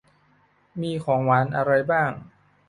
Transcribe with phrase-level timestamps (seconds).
[0.81, 2.11] มีของหวานอะไรบ้าง